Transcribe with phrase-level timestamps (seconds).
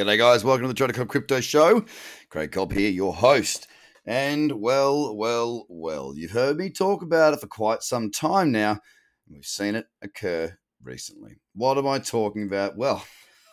[0.00, 0.42] G'day, guys.
[0.42, 1.84] Welcome to the Trader Cobb Crypto Show.
[2.30, 3.66] Craig Cobb here, your host.
[4.06, 8.70] And well, well, well, you've heard me talk about it for quite some time now.
[8.70, 11.36] And we've seen it occur recently.
[11.54, 12.78] What am I talking about?
[12.78, 13.04] Well,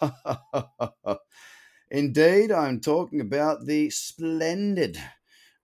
[1.91, 4.97] indeed, I'm talking about the splendid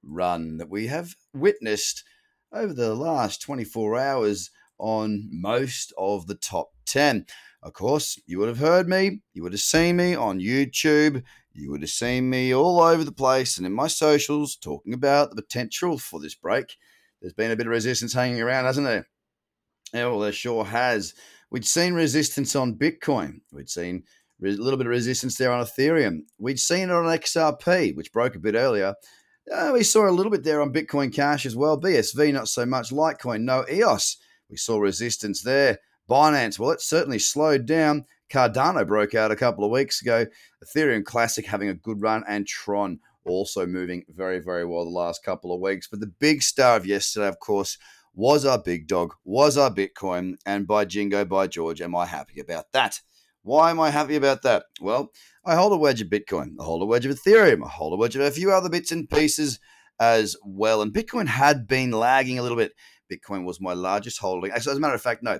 [0.03, 2.03] run that we have witnessed
[2.51, 4.51] over the last 24 hours
[4.83, 7.25] on most of the top 10.
[7.61, 11.71] Of course, you would have heard me, you would have seen me on YouTube, you
[11.71, 15.41] would have seen me all over the place and in my socials talking about the
[15.41, 16.75] potential for this break.
[17.21, 19.07] There's been a bit of resistance hanging around, hasn't there?
[19.93, 21.13] Yeah, well, there sure has.
[21.49, 23.39] We'd seen resistance on Bitcoin.
[23.53, 24.03] We'd seen
[24.43, 26.23] a little bit of resistance there on Ethereum.
[26.37, 28.95] We'd seen it on XRP, which broke a bit earlier.
[29.49, 31.79] Uh, we saw a little bit there on Bitcoin Cash as well.
[31.79, 32.89] BSV, not so much.
[32.89, 33.65] Litecoin, no.
[33.71, 34.17] EOS,
[34.53, 35.79] we saw resistance there.
[36.07, 38.05] Binance, well, it certainly slowed down.
[38.31, 40.27] Cardano broke out a couple of weeks ago.
[40.63, 45.23] Ethereum Classic having a good run, and Tron also moving very, very well the last
[45.23, 45.87] couple of weeks.
[45.87, 47.79] But the big star of yesterday, of course,
[48.13, 50.35] was our big dog, was our Bitcoin.
[50.45, 53.01] And by jingo, by George, am I happy about that?
[53.41, 54.65] Why am I happy about that?
[54.79, 55.11] Well,
[55.43, 57.97] I hold a wedge of Bitcoin, I hold a wedge of Ethereum, I hold a
[57.97, 59.59] wedge of a few other bits and pieces
[59.99, 60.83] as well.
[60.83, 62.73] And Bitcoin had been lagging a little bit.
[63.13, 64.51] Bitcoin was my largest holding.
[64.51, 65.39] As a matter of fact, no,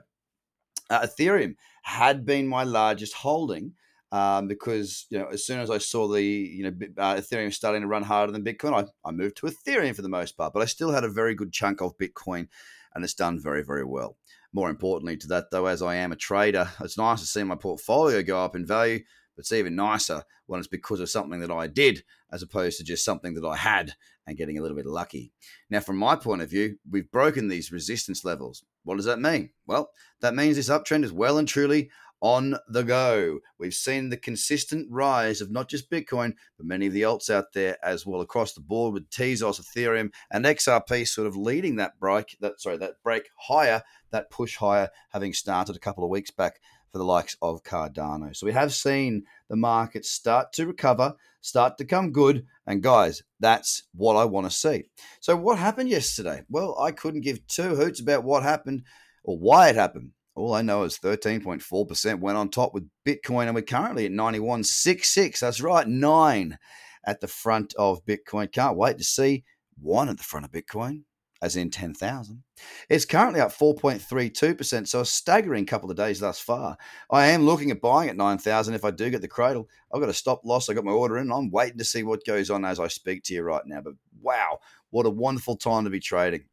[0.90, 3.74] uh, Ethereum had been my largest holding
[4.12, 7.82] um, because you know as soon as I saw the you know uh, Ethereum starting
[7.82, 10.54] to run harder than Bitcoin, I, I moved to Ethereum for the most part.
[10.54, 12.48] But I still had a very good chunk of Bitcoin,
[12.94, 14.18] and it's done very very well.
[14.54, 17.56] More importantly to that though, as I am a trader, it's nice to see my
[17.56, 19.00] portfolio go up in value.
[19.36, 22.84] But it's even nicer when it's because of something that I did as opposed to
[22.84, 23.96] just something that I had
[24.26, 25.32] and getting a little bit lucky.
[25.70, 28.64] Now, from my point of view, we've broken these resistance levels.
[28.84, 29.52] What does that mean?
[29.66, 29.90] Well,
[30.22, 31.90] that means this uptrend is well and truly
[32.24, 33.40] on the go.
[33.60, 37.52] We've seen the consistent rise of not just Bitcoin, but many of the alts out
[37.54, 42.00] there as well across the board with Tezos, Ethereum, and XRP sort of leading that
[42.00, 46.32] break, that sorry, that break higher, that push higher, having started a couple of weeks
[46.32, 46.62] back
[46.94, 48.36] for the likes of Cardano.
[48.36, 52.46] So we have seen the market start to recover, start to come good.
[52.68, 54.84] And guys, that's what I want to see.
[55.20, 56.44] So what happened yesterday?
[56.50, 58.84] Well, I couldn't give two hoots about what happened
[59.24, 60.12] or why it happened.
[60.36, 65.40] All I know is 13.4% went on top with Bitcoin, and we're currently at 91.66.
[65.40, 66.58] That's right, nine
[67.06, 68.52] at the front of Bitcoin.
[68.52, 69.44] Can't wait to see
[69.80, 71.04] one at the front of Bitcoin,
[71.44, 72.42] as in 10,000.
[72.90, 76.78] It's currently up 4.32%, so a staggering couple of days thus far.
[77.12, 79.68] I am looking at buying at 9,000 if I do get the cradle.
[79.94, 81.34] I've got a stop loss, I've got my order in.
[81.34, 83.82] I'm waiting to see what goes on as I speak to you right now.
[83.82, 84.60] But wow,
[84.90, 86.46] what a wonderful time to be trading.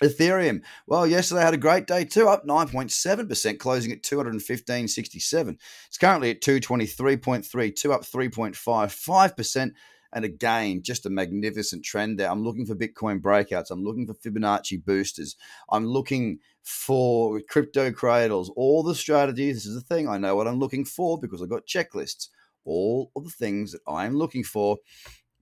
[0.00, 5.56] Ethereum, well, yesterday had a great day too, up 9.7%, closing at 215.67.
[5.88, 9.72] It's currently at 223.32, up 3.55%.
[10.14, 12.30] And again, just a magnificent trend there.
[12.30, 13.70] I'm looking for Bitcoin breakouts.
[13.70, 15.36] I'm looking for Fibonacci boosters.
[15.70, 19.56] I'm looking for crypto cradles, all the strategies.
[19.56, 20.08] This is the thing.
[20.08, 22.28] I know what I'm looking for because I've got checklists.
[22.64, 24.78] All of the things that I'm looking for,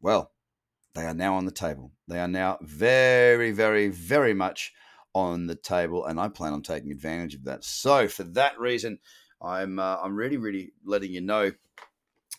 [0.00, 0.32] well,
[0.94, 1.92] they are now on the table.
[2.08, 4.72] They are now very, very, very much
[5.14, 7.64] on the table, and I plan on taking advantage of that.
[7.64, 8.98] So, for that reason,
[9.40, 11.52] I'm uh, I'm really, really letting you know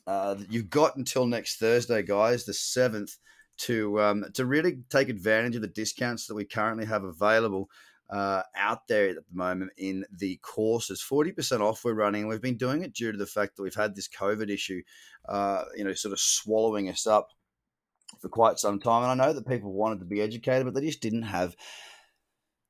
[0.08, 3.18] uh, you've got until next Thursday, guys, the seventh,
[3.60, 7.70] to um, to really take advantage of the discounts that we currently have available
[8.10, 11.02] uh, out there at the moment in the courses.
[11.02, 12.28] Forty percent off we're running.
[12.28, 14.82] We've been doing it due to the fact that we've had this COVID issue,
[15.30, 17.30] uh, you know, sort of swallowing us up
[18.20, 19.04] for quite some time.
[19.04, 21.56] And I know that people wanted to be educated, but they just didn't have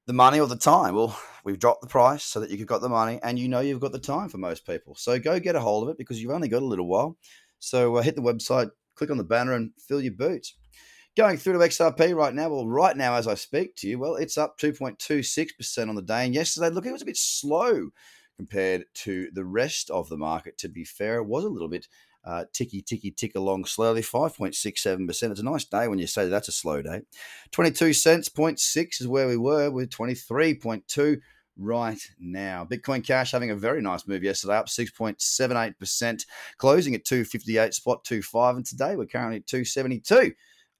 [0.05, 0.95] the money or the time.
[0.95, 3.61] Well, we've dropped the price so that you have got the money and you know
[3.61, 4.95] you've got the time for most people.
[4.95, 7.17] So go get a hold of it because you've only got a little while.
[7.59, 10.55] So uh, hit the website, click on the banner and fill your boots.
[11.15, 12.49] Going through to XRP right now.
[12.49, 16.25] Well, right now, as I speak to you, well, it's up 2.26% on the day.
[16.25, 17.89] And yesterday, look, it was a bit slow
[18.35, 20.57] compared to the rest of the market.
[20.59, 21.87] To be fair, it was a little bit
[22.25, 24.01] uh, ticky, ticky, tick along slowly.
[24.01, 25.31] 5.67%.
[25.31, 27.01] It's a nice day when you say that's a slow day.
[27.51, 31.19] 22 cents, 0.6 is where we were with 23.2
[31.57, 32.65] right now.
[32.65, 36.25] Bitcoin Cash having a very nice move yesterday, up 6.78%,
[36.57, 38.57] closing at 258 spot 25.
[38.57, 40.33] And today we're currently at 272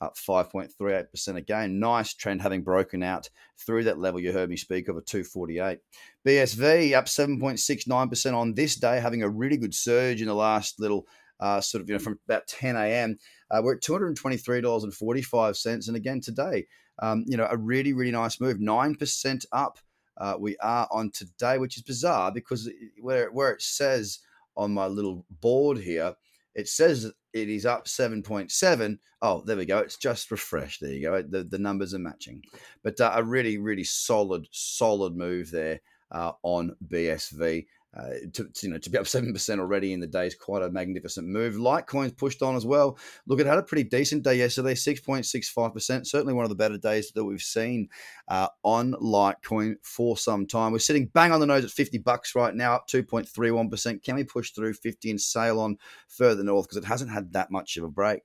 [0.03, 1.79] up 5.38% again.
[1.79, 5.79] Nice trend having broken out through that level you heard me speak of a 248.
[6.25, 11.07] BSV up 7.69% on this day, having a really good surge in the last little
[11.43, 13.17] uh, sort of, you know, from about 10 a.m.
[13.51, 15.87] Uh, we're at $223.45.
[15.87, 16.65] And again, today,
[17.01, 19.77] um, you know, a really, really nice move, 9% up.
[20.17, 24.19] Uh, we are on today, which is bizarre because where, where it says
[24.55, 26.15] on my little board here,
[26.55, 28.99] it says it is up 7.7.
[29.21, 29.79] Oh, there we go.
[29.79, 30.79] It's just refreshed.
[30.79, 31.21] There you go.
[31.23, 32.41] The, the numbers are matching.
[32.83, 37.65] But uh, a really, really solid, solid move there uh, on BSV.
[37.95, 40.63] Uh, to, you know to be up seven percent already in the day is quite
[40.63, 41.55] a magnificent move.
[41.55, 42.97] Litecoin's pushed on as well.
[43.27, 46.07] Look, it had a pretty decent day yesterday, six point six five percent.
[46.07, 47.89] Certainly one of the better days that we've seen
[48.27, 50.71] uh, on Litecoin for some time.
[50.71, 53.51] We're sitting bang on the nose at fifty bucks right now, up two point three
[53.51, 54.01] one percent.
[54.03, 57.51] Can we push through fifty and sail on further north because it hasn't had that
[57.51, 58.23] much of a break?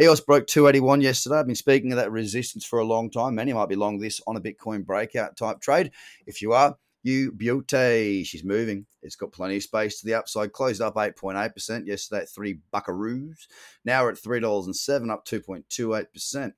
[0.00, 1.36] EOS broke two eighty one yesterday.
[1.36, 3.34] I've been speaking of that resistance for a long time.
[3.34, 5.90] Many might be long this on a Bitcoin breakout type trade.
[6.26, 8.24] If you are you Beauty.
[8.24, 8.86] She's moving.
[9.02, 10.52] It's got plenty of space to the upside.
[10.52, 13.46] Closed up 8.8% yesterday at three buckaroos.
[13.84, 16.52] Now we're at $3.07, up 2.28%.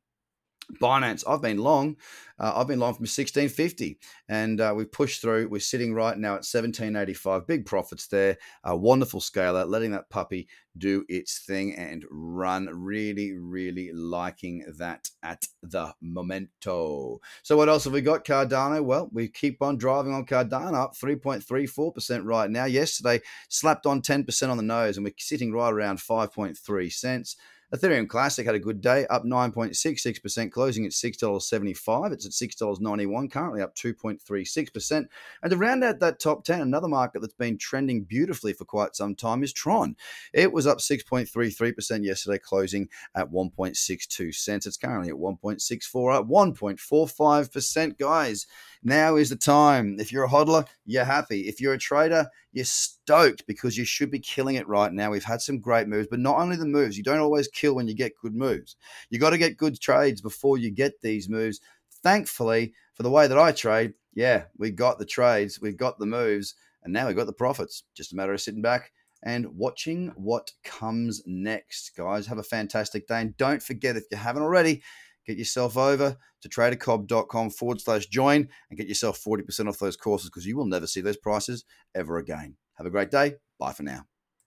[0.81, 1.97] Binance, I've been long.
[2.39, 3.99] Uh, I've been long from 1650,
[4.29, 5.49] and uh, we've pushed through.
[5.49, 7.47] We're sitting right now at 1785.
[7.47, 8.39] Big profits there.
[8.65, 12.69] A wonderful scaler, letting that puppy do its thing and run.
[12.73, 17.21] Really, really liking that at the momento.
[17.43, 18.25] So, what else have we got?
[18.25, 18.83] Cardano.
[18.83, 22.65] Well, we keep on driving on Cardano up 3.34% right now.
[22.65, 27.37] Yesterday, slapped on 10% on the nose, and we're sitting right around 5.3 cents.
[27.75, 32.13] Ethereum Classic had a good day, up 9.66%, closing at $6.75.
[32.13, 35.07] It's at $6.91, currently up 2.36%.
[35.43, 38.95] And to round out that top 10, another market that's been trending beautifully for quite
[38.95, 39.97] some time is Tron.
[40.35, 44.67] It was up 6.33% yesterday, closing at 1.62 cents.
[44.67, 48.47] It's currently at 1.64, up 1.45%, guys.
[48.83, 49.99] Now is the time.
[50.01, 51.43] If you're a hodler, you're happy.
[51.43, 55.11] If you're a trader, you're stoked because you should be killing it right now.
[55.11, 57.87] We've had some great moves, but not only the moves, you don't always kill when
[57.87, 58.77] you get good moves.
[59.11, 61.61] You got to get good trades before you get these moves.
[62.03, 66.07] Thankfully, for the way that I trade, yeah, we got the trades, we've got the
[66.07, 67.85] moves, and now we've got the profits.
[67.95, 68.91] Just a matter of sitting back
[69.23, 72.27] and watching what comes next, guys.
[72.27, 73.21] Have a fantastic day.
[73.21, 74.83] And don't forget, if you haven't already,
[75.27, 80.31] get yourself over to tradercobb.com forward slash join and get yourself 40% off those courses
[80.31, 81.65] because you will never see those prices
[81.95, 82.57] ever again.
[82.75, 83.35] Have a great day.
[83.59, 84.12] Bye for now.